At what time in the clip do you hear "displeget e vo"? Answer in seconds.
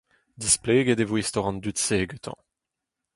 0.43-1.15